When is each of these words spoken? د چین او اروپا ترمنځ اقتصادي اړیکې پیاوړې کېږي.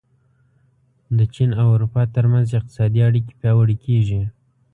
د 1.17 1.19
چین 1.33 1.49
او 1.61 1.67
اروپا 1.75 2.01
ترمنځ 2.15 2.47
اقتصادي 2.59 2.99
اړیکې 3.09 3.33
پیاوړې 3.39 3.77
کېږي. 3.85 4.21